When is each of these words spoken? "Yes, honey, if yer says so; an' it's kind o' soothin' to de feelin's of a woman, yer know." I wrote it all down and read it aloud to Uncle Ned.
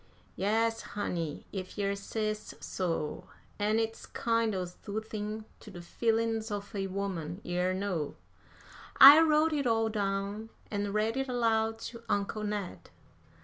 "Yes, 0.35 0.81
honey, 0.97 1.45
if 1.51 1.77
yer 1.77 1.93
says 1.93 2.55
so; 2.59 3.25
an' 3.59 3.77
it's 3.77 4.07
kind 4.07 4.55
o' 4.55 4.65
soothin' 4.65 5.45
to 5.59 5.69
de 5.69 5.79
feelin's 5.79 6.49
of 6.49 6.73
a 6.73 6.87
woman, 6.87 7.39
yer 7.43 7.71
know." 7.71 8.15
I 8.99 9.19
wrote 9.21 9.53
it 9.53 9.67
all 9.67 9.89
down 9.89 10.49
and 10.71 10.91
read 10.95 11.17
it 11.17 11.29
aloud 11.29 11.77
to 11.89 12.01
Uncle 12.09 12.43
Ned. 12.43 12.89